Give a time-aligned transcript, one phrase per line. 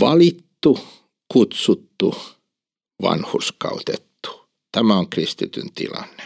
[0.00, 0.78] valittu,
[1.32, 2.14] kutsuttu,
[3.02, 4.48] vanhuskautettu.
[4.72, 6.22] Tämä on kristityn tilanne.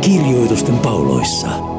[0.00, 1.75] Kirjoitusten pauloissa.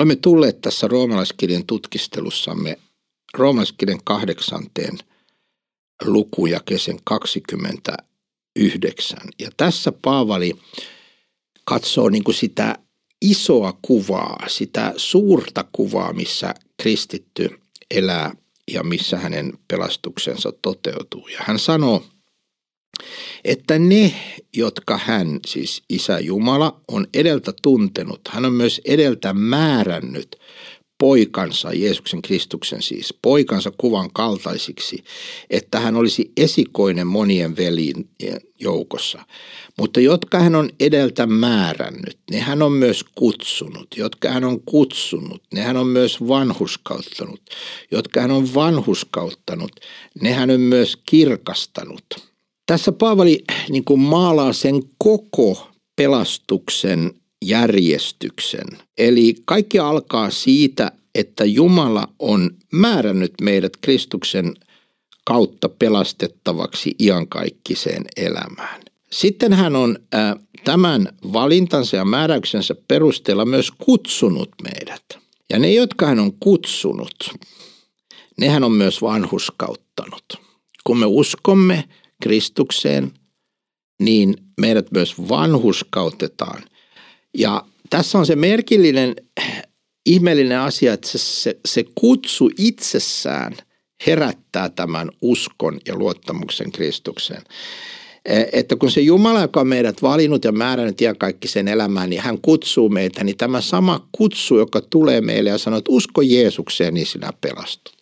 [0.00, 2.78] Olemme tulleet tässä roomalaiskirjan tutkistelussamme
[3.34, 4.98] roomalaiskirjan kahdeksanteen
[6.04, 9.18] luku ja kesen 29.
[9.38, 10.52] Ja tässä Paavali
[11.64, 12.78] katsoo niin kuin sitä
[13.22, 17.60] isoa kuvaa, sitä suurta kuvaa, missä kristitty
[17.90, 18.32] elää
[18.72, 21.28] ja missä hänen pelastuksensa toteutuu.
[21.28, 22.04] Ja hän sanoo,
[23.44, 24.14] että ne,
[24.56, 30.36] jotka hän, siis Isä Jumala, on edeltä tuntenut, hän on myös edeltä määrännyt
[31.00, 35.04] poikansa, Jeesuksen Kristuksen siis, poikansa kuvan kaltaisiksi,
[35.50, 38.08] että hän olisi esikoinen monien velin
[38.60, 39.24] joukossa.
[39.78, 43.88] Mutta jotka hän on edeltä määrännyt, ne hän on myös kutsunut.
[43.96, 47.40] Jotka hän on kutsunut, ne hän on myös vanhuskauttanut.
[47.90, 49.72] Jotka hän on vanhuskauttanut,
[50.22, 52.29] ne hän on myös kirkastanut.
[52.70, 58.66] Tässä Paavali niin kuin maalaa sen koko pelastuksen järjestyksen.
[58.98, 64.54] Eli kaikki alkaa siitä, että Jumala on määrännyt meidät Kristuksen
[65.24, 68.80] kautta pelastettavaksi iankaikkiseen elämään.
[69.12, 75.04] Sitten hän on äh, tämän valintansa ja määräyksensä perusteella myös kutsunut meidät.
[75.52, 77.30] Ja ne, jotka hän on kutsunut,
[78.38, 80.24] ne hän on myös vanhuskauttanut.
[80.84, 81.84] Kun me uskomme
[82.20, 83.12] Kristukseen,
[84.02, 86.62] niin meidät myös vanhuskautetaan.
[87.38, 89.14] Ja tässä on se merkillinen,
[90.06, 93.56] ihmeellinen asia, että se, se, se kutsu itsessään
[94.06, 97.42] herättää tämän uskon ja luottamuksen Kristukseen.
[98.24, 102.22] E, että kun se Jumala, joka on meidät valinnut ja määrännyt kaikki sen elämään, niin
[102.22, 106.94] hän kutsuu meitä, niin tämä sama kutsu, joka tulee meille ja sanoo, että usko Jeesukseen,
[106.94, 107.96] niin sinä pelastut.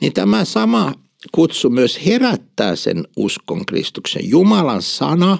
[0.00, 0.94] Niin tämä sama
[1.32, 4.30] kutsu myös herättää sen uskon Kristuksen.
[4.30, 5.38] Jumalan sana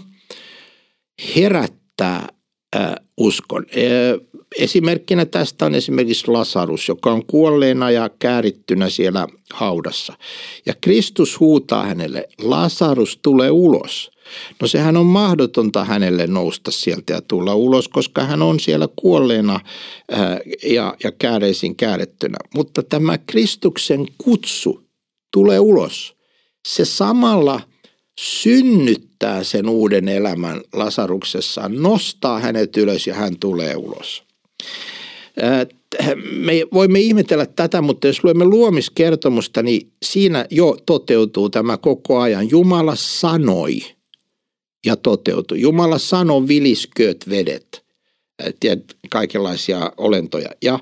[1.37, 2.28] herättää
[2.77, 3.67] äh, uskon.
[4.59, 10.12] Esimerkkinä tästä on esimerkiksi Lasarus, joka on kuolleena ja käärittynä siellä haudassa.
[10.67, 14.11] Ja Kristus huutaa hänelle, Lasarus tulee ulos.
[14.61, 19.61] No sehän on mahdotonta hänelle nousta sieltä ja tulla ulos, koska hän on siellä kuolleena
[20.62, 22.39] ja, ja kääreisin käärittynä.
[22.55, 24.84] Mutta tämä Kristuksen kutsu
[25.34, 26.15] tulee ulos.
[26.69, 27.61] Se samalla
[28.21, 34.22] synnyttää sen uuden elämän Lasaruksessaan, nostaa hänet ylös ja hän tulee ulos.
[36.37, 42.51] Me voimme ihmetellä tätä, mutta jos luemme luomiskertomusta, niin siinä jo toteutuu tämä koko ajan.
[42.51, 43.78] Jumala sanoi
[44.87, 45.61] ja toteutui.
[45.61, 47.84] Jumala sanoi viliskööt vedet,
[48.61, 50.51] tiedät, kaikenlaisia olentoja.
[50.62, 50.78] Ja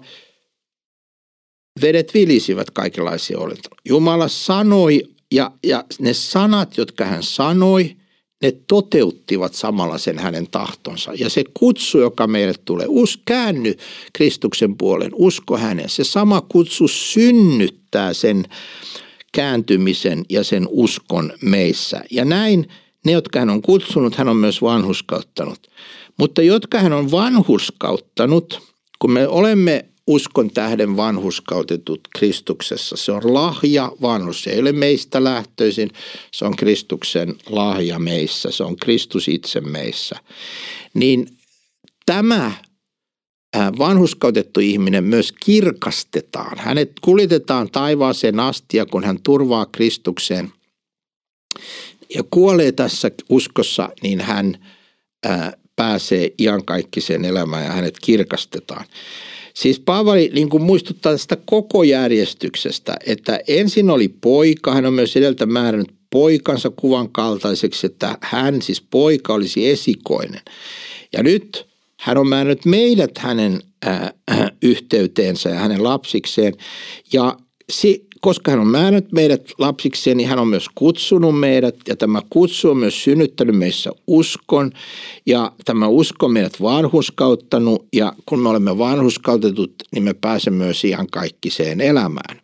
[1.80, 3.76] vedet vilisivät kaikenlaisia olentoja.
[3.84, 5.02] Jumala sanoi
[5.32, 7.96] ja, ja ne sanat, jotka hän sanoi,
[8.42, 11.12] ne toteuttivat samalla sen hänen tahtonsa.
[11.18, 13.74] Ja se kutsu, joka meille tulee, us, käänny
[14.12, 15.88] Kristuksen puolen, usko hänen.
[15.88, 18.44] Se sama kutsu synnyttää sen
[19.32, 22.02] kääntymisen ja sen uskon meissä.
[22.10, 22.68] Ja näin
[23.04, 25.70] ne, jotka hän on kutsunut, hän on myös vanhuskauttanut.
[26.18, 28.60] Mutta jotka hän on vanhuskauttanut,
[28.98, 32.96] kun me olemme uskon tähden vanhuskautetut Kristuksessa.
[32.96, 34.42] Se on lahja vanhus.
[34.42, 35.90] Se ei ole meistä lähtöisin,
[36.32, 38.50] se on Kristuksen lahja meissä.
[38.50, 40.16] Se on Kristus itse meissä.
[40.94, 41.28] Niin
[42.06, 42.52] tämä
[43.78, 46.58] vanhuskautettu ihminen myös kirkastetaan.
[46.58, 50.52] Hänet kuljetetaan taivaaseen asti ja kun hän turvaa Kristukseen
[52.14, 54.66] ja kuolee tässä uskossa, niin hän
[55.76, 58.84] pääsee iankaikkiseen elämään ja hänet kirkastetaan.
[59.54, 65.16] Siis Paavali niin kuin muistuttaa tästä koko järjestyksestä, että ensin oli poika, hän on myös
[65.16, 70.40] edeltä määrännyt poikansa kuvan kaltaiseksi, että hän siis poika olisi esikoinen.
[71.12, 71.66] Ja nyt
[72.00, 76.54] hän on määrännyt meidät hänen äh, äh, yhteyteensä ja hänen lapsikseen.
[77.12, 77.36] Ja
[77.70, 82.22] si, koska hän on määrännyt meidät lapsikseen, niin hän on myös kutsunut meidät ja tämä
[82.30, 84.72] kutsu on myös synnyttänyt meissä uskon
[85.26, 90.84] ja tämä usko on meidät vanhuskauttanut ja kun me olemme vanhuskautetut, niin me pääsemme myös
[90.84, 92.40] ihan kaikkiseen elämään.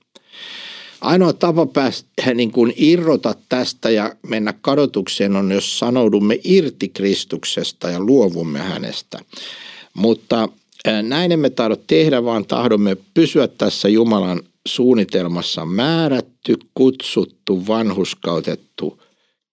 [1.01, 7.91] Ainoa tapa päästä niin kuin irrota tästä ja mennä kadotukseen on, jos sanoudumme irti Kristuksesta
[7.91, 9.19] ja luovumme hänestä.
[9.95, 10.49] Mutta
[11.03, 19.03] näin emme tahdo tehdä, vaan tahdomme pysyä tässä Jumalan suunnitelmassa määrätty, kutsuttu, vanhuskautettu,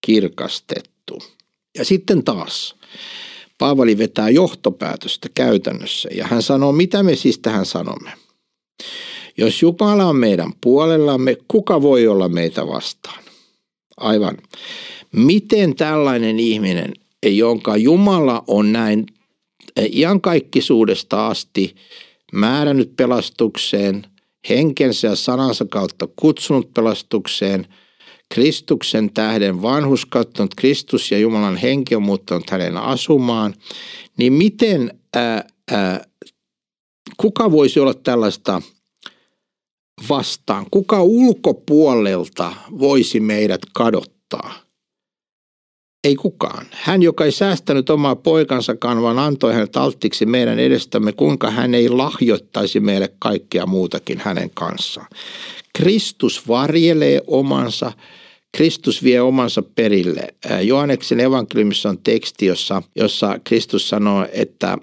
[0.05, 1.23] kirkastettu.
[1.77, 2.75] Ja sitten taas
[3.57, 8.11] Paavali vetää johtopäätöstä käytännössä ja hän sanoo, mitä me siis tähän sanomme.
[9.37, 13.23] Jos Jumala on meidän puolellamme, kuka voi olla meitä vastaan?
[13.97, 14.37] Aivan.
[15.11, 16.93] Miten tällainen ihminen,
[17.25, 19.05] jonka Jumala on näin
[19.91, 21.75] iankaikkisuudesta asti
[22.33, 24.05] määrännyt pelastukseen,
[24.49, 27.67] henkensä ja sanansa kautta kutsunut pelastukseen,
[28.33, 33.53] Kristuksen tähden vanhuskauttanut Kristus ja Jumalan henki on muuttanut hänen asumaan,
[34.17, 36.05] niin miten, ää, ää,
[37.17, 38.61] kuka voisi olla tällaista
[40.09, 40.65] vastaan?
[40.71, 44.64] Kuka ulkopuolelta voisi meidät kadottaa?
[46.05, 46.65] Ei kukaan.
[46.71, 51.89] Hän, joka ei säästänyt omaa poikansakaan, vaan antoi hänet alttiiksi meidän edestämme, kuinka hän ei
[51.89, 55.07] lahjoittaisi meille kaikkea muutakin hänen kanssaan.
[55.77, 57.91] Kristus varjelee omansa,
[58.57, 60.27] Kristus vie omansa perille.
[60.61, 64.77] Johanneksen evankeliumissa on teksti, jossa, jossa Kristus sanoo, että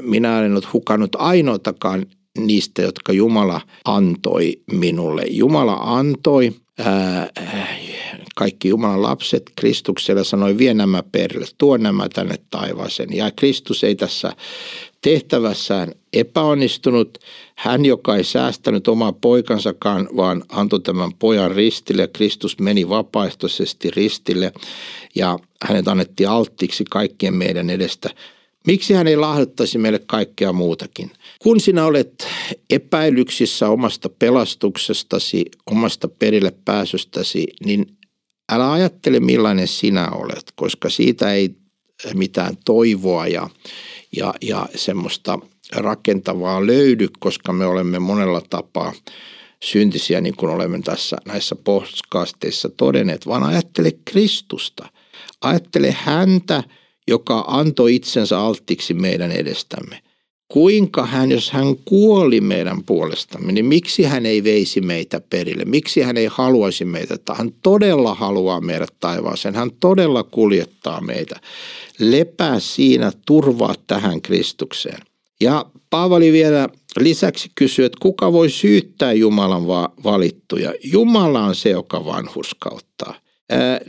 [0.00, 2.06] minä olen nyt hukannut ainoatakaan
[2.38, 5.22] niistä, jotka Jumala antoi minulle.
[5.30, 7.28] Jumala antoi ää,
[8.34, 13.16] kaikki Jumalan lapset Kristuksella sanoi, vie nämä perille, tuo nämä tänne taivaaseen.
[13.16, 14.32] Ja Kristus ei tässä
[15.00, 17.18] tehtävässään epäonnistunut.
[17.56, 22.08] Hän, joka ei säästänyt omaa poikansakaan, vaan antoi tämän pojan ristille.
[22.08, 24.52] Kristus meni vapaaehtoisesti ristille
[25.14, 28.10] ja hänet annettiin alttiiksi kaikkien meidän edestä.
[28.66, 31.10] Miksi hän ei lahjoittaisi meille kaikkea muutakin?
[31.38, 32.26] Kun sinä olet
[32.70, 37.86] epäilyksissä omasta pelastuksestasi, omasta perille pääsystäsi, niin
[38.54, 41.56] älä ajattele millainen sinä olet, koska siitä ei
[42.14, 43.48] mitään toivoa ja,
[44.16, 45.38] ja, ja semmoista
[45.72, 48.92] rakentavaa löydy, koska me olemme monella tapaa
[49.62, 54.88] syntisiä, niin kuin olemme tässä näissä podcasteissa todenneet, vaan ajattele Kristusta.
[55.40, 56.62] Ajattele häntä,
[57.08, 60.02] joka antoi itsensä alttiiksi meidän edestämme.
[60.52, 65.64] Kuinka hän, jos hän kuoli meidän puolestamme, niin miksi hän ei veisi meitä perille?
[65.64, 67.16] Miksi hän ei haluaisi meitä?
[67.34, 69.54] Hän todella haluaa meidät taivaaseen.
[69.54, 71.40] Hän todella kuljettaa meitä.
[71.98, 74.98] Lepää siinä, turvaa tähän Kristukseen.
[75.40, 76.68] Ja Paavali vielä
[77.00, 79.66] lisäksi kysyy, että kuka voi syyttää Jumalan
[80.04, 80.74] valittuja?
[80.84, 83.14] Jumala on se, joka vanhurskauttaa.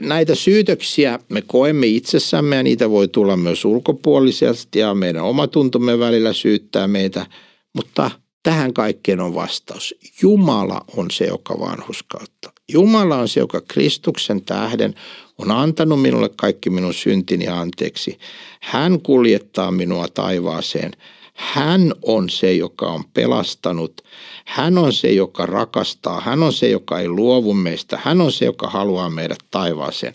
[0.02, 6.34] Näitä syytöksiä me koemme itsessämme ja niitä voi tulla myös ulkopuolisesti ja meidän omatuntomme välillä
[6.34, 7.26] syyttää meitä,
[7.74, 8.12] mutta
[8.44, 9.96] tähän kaikkeen on vastaus.
[10.22, 12.52] Jumala on se, joka vanhuskauttaa.
[12.72, 14.94] Jumala on se, joka Kristuksen tähden
[15.38, 18.18] on antanut minulle kaikki minun syntini anteeksi.
[18.62, 20.92] Hän kuljettaa minua taivaaseen.
[21.34, 24.02] Hän on se, joka on pelastanut.
[24.46, 26.22] Hän on se, joka rakastaa.
[26.22, 28.00] Hän on se, joka ei luovu meistä.
[28.04, 30.14] Hän on se, joka haluaa meidät taivaaseen.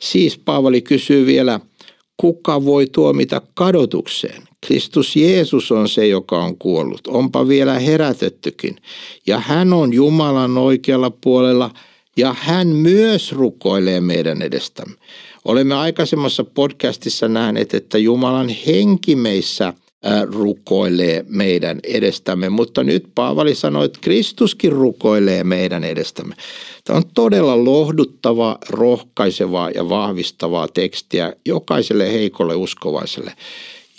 [0.00, 1.60] Siis Paavali kysyy vielä,
[2.16, 4.42] kuka voi tuomita kadotukseen?
[4.66, 7.06] Kristus Jeesus on se, joka on kuollut.
[7.06, 8.76] Onpa vielä herätettykin.
[9.26, 11.70] Ja hän on Jumalan oikealla puolella
[12.16, 14.96] ja hän myös rukoilee meidän edestämme.
[15.44, 19.72] Olemme aikaisemmassa podcastissa nähneet, että Jumalan henki meissä–
[20.32, 22.48] rukoilee meidän edestämme.
[22.48, 26.34] Mutta nyt Paavali sanoi, että Kristuskin rukoilee meidän edestämme.
[26.84, 33.32] Tämä on todella lohduttava, rohkaisevaa ja vahvistavaa tekstiä jokaiselle heikolle uskovaiselle.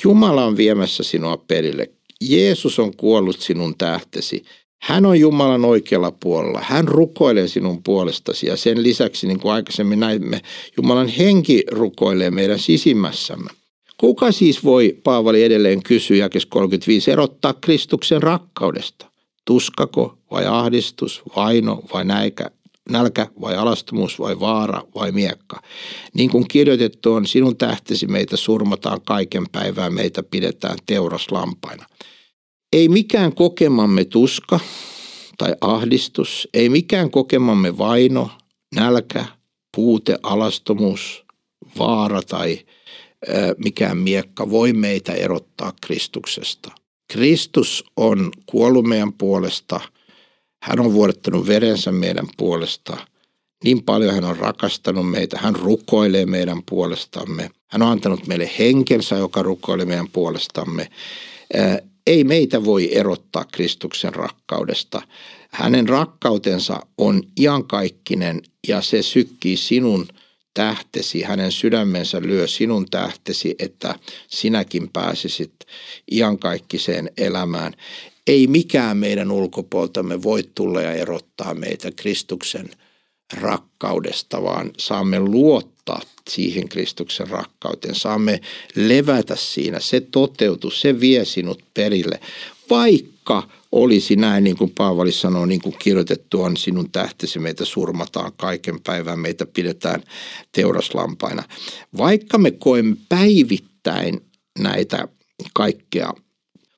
[0.03, 1.89] Jumala on viemässä sinua perille.
[2.21, 4.43] Jeesus on kuollut sinun tähtesi.
[4.81, 6.61] Hän on Jumalan oikealla puolella.
[6.63, 10.41] Hän rukoilee sinun puolestasi ja sen lisäksi, niin kuin aikaisemmin näimme,
[10.77, 13.49] Jumalan henki rukoilee meidän sisimmässämme.
[13.97, 19.05] Kuka siis voi, Paavali edelleen kysyä, jakes 35, erottaa Kristuksen rakkaudesta?
[19.45, 22.51] Tuskako vai ahdistus, vaino vai näikä,
[22.89, 25.61] nälkä vai alastomuus vai vaara vai miekka?
[26.13, 31.85] Niin kuin kirjoitettu on, sinun tähtesi meitä surmataan kaiken päivää, meitä pidetään teuraslampaina.
[32.73, 34.59] Ei mikään kokemamme tuska
[35.37, 38.29] tai ahdistus, ei mikään kokemamme vaino,
[38.75, 39.25] nälkä,
[39.75, 41.23] puute, alastomuus,
[41.79, 42.59] vaara tai
[43.57, 46.71] mikään miekka voi meitä erottaa Kristuksesta.
[47.11, 49.79] Kristus on kuollut meidän puolesta.
[50.63, 52.97] Hän on vuodattanut verensä meidän puolesta.
[53.63, 55.37] Niin paljon hän on rakastanut meitä.
[55.41, 57.51] Hän rukoilee meidän puolestamme.
[57.67, 60.89] Hän on antanut meille henkensä, joka rukoilee meidän puolestamme.
[62.07, 65.01] Ei meitä voi erottaa Kristuksen rakkaudesta.
[65.49, 70.07] Hänen rakkautensa on iankaikkinen ja se sykkii sinun
[70.57, 73.95] tähtesi, hänen sydämensä lyö sinun tähtesi, että
[74.27, 75.53] sinäkin pääsisit
[76.11, 77.73] iankaikkiseen elämään.
[78.27, 82.69] ei mikään meidän ulkopuoltamme voi tulla ja erottaa meitä Kristuksen
[83.33, 87.95] rakkaudesta, vaan saamme luottaa siihen Kristuksen rakkauteen.
[87.95, 88.41] Saamme
[88.75, 89.79] levätä siinä.
[89.79, 92.19] Se toteutus, se vie sinut perille.
[92.69, 98.31] Vaikka olisi näin, niin kuin Paavali sanoo, niin kuin kirjoitettu on, sinun tähtesi meitä surmataan
[98.37, 100.03] kaiken päivän, meitä pidetään
[100.51, 101.43] teuraslampaina.
[101.97, 104.21] Vaikka me koemme päivittäin
[104.59, 105.07] näitä
[105.53, 106.13] kaikkea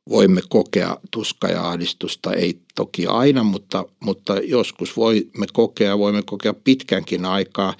[0.10, 6.54] voimme kokea tuska ja ahdistusta, ei toki aina, mutta, mutta joskus voimme kokea, voimme kokea
[6.54, 7.74] pitkänkin aikaa.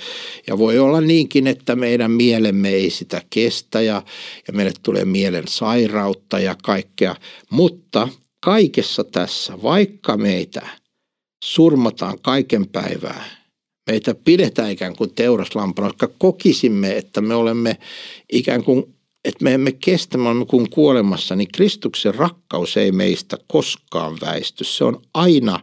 [0.48, 4.02] Ja voi olla niinkin, että meidän mielemme ei sitä kestä ja,
[4.48, 7.16] ja meille tulee mielen sairautta ja kaikkea.
[7.50, 8.08] Mutta
[8.40, 10.68] kaikessa tässä, vaikka meitä
[11.46, 13.26] surmataan kaiken päivää,
[13.92, 17.78] meitä pidetään ikään kuin teuraslampana, koska kokisimme, että me olemme
[18.32, 23.38] ikään kuin että me emme kestä, me olemme kuin kuolemassa, niin Kristuksen rakkaus ei meistä
[23.48, 24.64] koskaan väisty.
[24.64, 25.60] Se on aina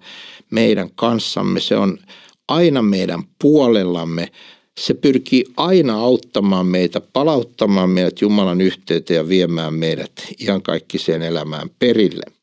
[0.50, 1.98] meidän kanssamme, se on
[2.48, 4.28] aina meidän puolellamme.
[4.80, 11.70] Se pyrkii aina auttamaan meitä, palauttamaan meidät Jumalan yhteyteen ja viemään meidät ihan kaikkiseen elämään
[11.78, 12.35] perille.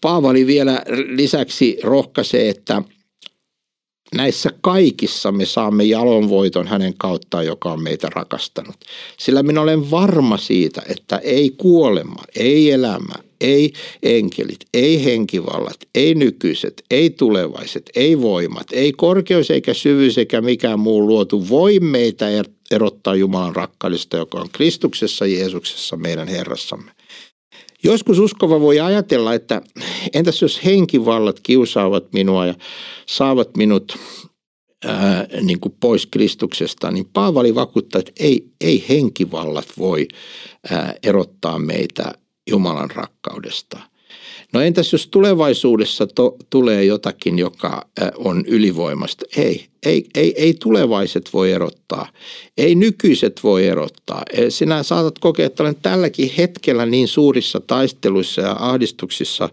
[0.00, 2.82] Paavali vielä lisäksi rohkaisee, että
[4.14, 8.76] näissä kaikissa me saamme jalonvoiton hänen kauttaan, joka on meitä rakastanut.
[9.18, 13.72] Sillä minä olen varma siitä, että ei kuolema, ei elämä, ei
[14.02, 20.80] enkelit, ei henkivallat, ei nykyiset, ei tulevaiset, ei voimat, ei korkeus eikä syvyys eikä mikään
[20.80, 26.90] muu luotu voi meitä er-, erottaa Jumalan rakkaudesta, joka on Kristuksessa Jeesuksessa meidän Herrassamme.
[27.84, 29.62] Joskus uskova voi ajatella, että
[30.14, 32.54] entäs jos henkivallat kiusaavat minua ja
[33.06, 33.98] saavat minut
[34.84, 40.08] ää, niin kuin pois Kristuksesta, niin Paavali vakuuttaa, että ei, ei henkivallat voi
[40.70, 42.12] ää, erottaa meitä
[42.50, 43.78] Jumalan rakkaudesta–
[44.52, 47.86] No entäs jos tulevaisuudessa to, tulee jotakin, joka
[48.16, 49.24] on ylivoimasta?
[49.36, 52.12] Ei, ei, ei, ei tulevaiset voi erottaa,
[52.56, 54.22] ei nykyiset voi erottaa.
[54.32, 59.48] E, sinä saatat kokea, että olen tälläkin hetkellä niin suurissa taisteluissa ja ahdistuksissa,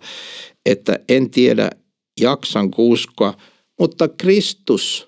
[0.65, 1.69] että en tiedä
[2.21, 3.33] jaksan uskoa,
[3.79, 5.07] mutta Kristus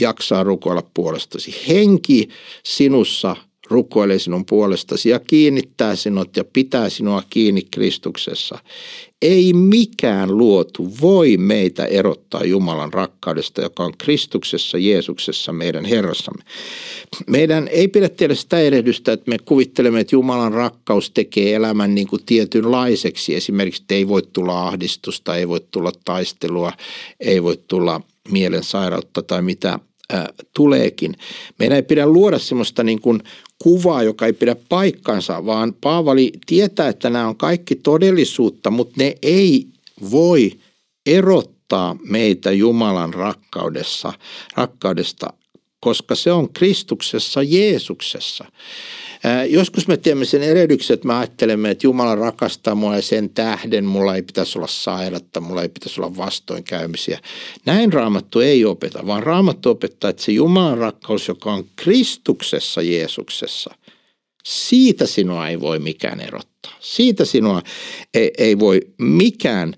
[0.00, 1.54] jaksaa rukoilla puolestasi.
[1.68, 2.28] Henki
[2.64, 3.36] sinussa
[3.70, 8.58] rukoilee sinun puolestasi ja kiinnittää sinut ja pitää sinua kiinni Kristuksessa.
[9.22, 16.44] Ei mikään luotu voi meitä erottaa Jumalan rakkaudesta, joka on Kristuksessa, Jeesuksessa, meidän Herrassamme.
[17.26, 22.06] Meidän ei pidä tehdä sitä erehdystä, että me kuvittelemme, että Jumalan rakkaus tekee elämän niin
[22.06, 23.34] kuin tietynlaiseksi.
[23.34, 26.72] Esimerkiksi ei voi tulla ahdistusta, ei voi tulla taistelua,
[27.20, 28.00] ei voi tulla
[28.30, 29.78] mielen sairautta tai mitä
[30.56, 31.16] tuleekin.
[31.58, 33.22] Meidän ei pidä luoda sellaista niin kuin
[33.62, 39.14] kuvaa, joka ei pidä paikkansa, vaan Paavali tietää, että nämä on kaikki todellisuutta, mutta ne
[39.22, 39.66] ei
[40.10, 40.52] voi
[41.06, 44.12] erottaa meitä Jumalan rakkaudessa,
[44.56, 45.32] rakkaudesta,
[45.80, 48.44] koska se on Kristuksessa Jeesuksessa.
[49.48, 53.84] Joskus me teemme sen erehdyksen, että me ajattelemme, että Jumala rakastaa mua ja sen tähden
[53.84, 57.18] mulla ei pitäisi olla sairautta, mulla ei pitäisi olla vastoinkäymisiä.
[57.66, 63.74] Näin raamattu ei opeta, vaan raamattu opettaa, että se Jumalan rakkaus, joka on Kristuksessa Jeesuksessa,
[64.44, 66.72] siitä sinua ei voi mikään erottaa.
[66.80, 67.62] Siitä sinua
[68.14, 69.74] ei, ei voi mikään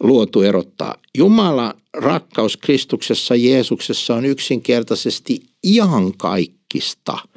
[0.00, 0.94] luotu erottaa.
[1.18, 7.18] Jumala rakkaus Kristuksessa Jeesuksessa on yksinkertaisesti ihan kaikista–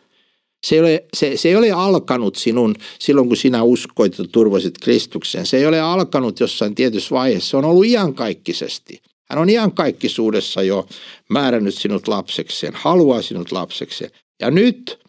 [0.64, 4.78] se ei, ole, se, se ei ole alkanut sinun silloin, kun sinä uskoit ja turvasit
[4.84, 5.46] Kristukseen.
[5.46, 7.50] Se ei ole alkanut jossain tietyssä vaiheessa.
[7.50, 9.02] Se on ollut iankaikkisesti.
[9.30, 10.88] Hän on iankaikkisuudessa jo
[11.30, 14.12] määrännyt sinut lapsekseen, haluaa sinut lapsekseen.
[14.40, 15.00] Ja nyt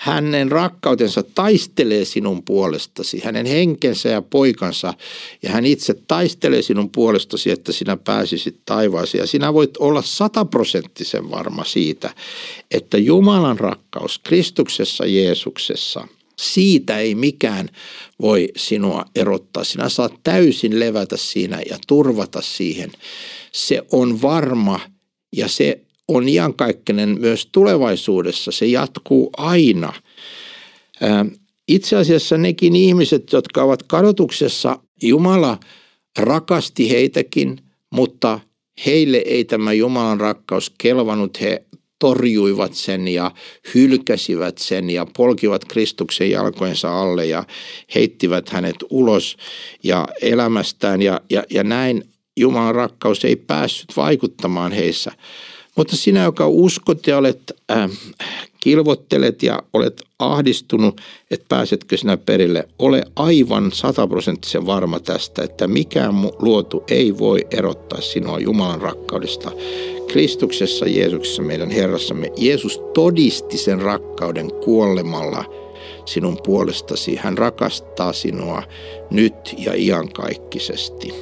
[0.00, 4.94] hänen rakkautensa taistelee sinun puolestasi, hänen henkensä ja poikansa,
[5.42, 9.22] ja hän itse taistelee sinun puolestasi, että sinä pääsisit taivaaseen.
[9.22, 12.14] Ja sinä voit olla sataprosenttisen varma siitä,
[12.70, 17.68] että Jumalan rakkaus Kristuksessa Jeesuksessa, siitä ei mikään
[18.20, 19.64] voi sinua erottaa.
[19.64, 22.92] Sinä saat täysin levätä siinä ja turvata siihen.
[23.52, 24.80] Se on varma
[25.36, 25.80] ja se
[26.16, 28.52] on iankaikkinen myös tulevaisuudessa.
[28.52, 29.92] Se jatkuu aina.
[31.68, 35.58] Itse asiassa nekin ihmiset, jotka ovat kadotuksessa, Jumala
[36.18, 37.58] rakasti heitäkin,
[37.90, 38.40] mutta
[38.86, 41.40] heille ei tämä Jumalan rakkaus kelvanut.
[41.40, 41.64] He
[41.98, 43.30] torjuivat sen ja
[43.74, 47.44] hylkäsivät sen ja polkivat Kristuksen jalkojensa alle ja
[47.94, 49.36] heittivät hänet ulos
[49.84, 52.04] ja elämästään ja, ja, ja näin
[52.36, 55.12] Jumalan rakkaus ei päässyt vaikuttamaan heissä.
[55.80, 57.90] Mutta sinä, joka uskot ja olet, äh,
[58.60, 66.14] kilvottelet ja olet ahdistunut, että pääsetkö sinä perille, ole aivan sataprosenttisen varma tästä, että mikään
[66.38, 69.52] luotu ei voi erottaa sinua Jumalan rakkaudesta.
[70.08, 72.32] Kristuksessa Jeesuksessa meidän Herrassamme.
[72.36, 75.44] Jeesus todisti sen rakkauden kuolemalla
[76.04, 77.16] sinun puolestasi.
[77.16, 78.62] Hän rakastaa sinua
[79.10, 81.14] nyt ja iankaikkisesti.